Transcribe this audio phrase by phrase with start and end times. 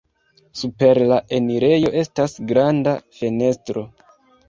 [0.61, 3.89] Super la enirejo estas granda fenestro.